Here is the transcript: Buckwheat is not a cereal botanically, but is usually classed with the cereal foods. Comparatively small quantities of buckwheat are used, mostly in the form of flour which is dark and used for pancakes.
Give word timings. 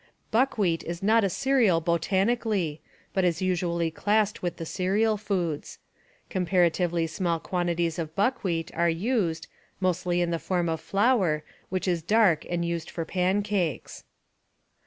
Buckwheat 0.31 0.83
is 0.83 1.03
not 1.03 1.23
a 1.23 1.29
cereal 1.29 1.79
botanically, 1.79 2.81
but 3.13 3.23
is 3.23 3.39
usually 3.39 3.91
classed 3.91 4.41
with 4.41 4.57
the 4.57 4.65
cereal 4.65 5.15
foods. 5.15 5.77
Comparatively 6.27 7.05
small 7.05 7.39
quantities 7.39 7.99
of 7.99 8.15
buckwheat 8.15 8.73
are 8.75 8.89
used, 8.89 9.45
mostly 9.79 10.19
in 10.19 10.31
the 10.31 10.39
form 10.39 10.69
of 10.69 10.81
flour 10.81 11.43
which 11.69 11.87
is 11.87 12.01
dark 12.01 12.47
and 12.49 12.65
used 12.65 12.89
for 12.89 13.05
pancakes. 13.05 14.03